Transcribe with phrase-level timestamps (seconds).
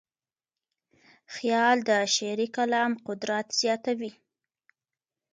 [1.33, 4.11] خیال د شعري کلام قدرت زیاتوي.